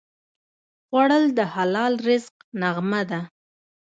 [0.87, 3.19] خوړل د حلال رزق نغمه ده